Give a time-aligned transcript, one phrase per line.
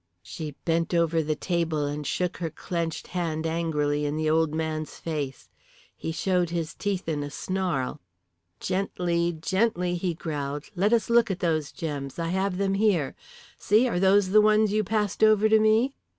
[0.23, 4.95] She bent over the table and shook her clenched hand angrily in the old man's
[4.97, 5.47] face.
[5.95, 8.01] He showed his teeth in a snarl.
[8.59, 10.71] "Gently, gently," he growled.
[10.75, 12.17] "Let us look at those gems.
[12.17, 13.13] I have them here.
[13.59, 15.93] See, are those the ones you passed over to me?"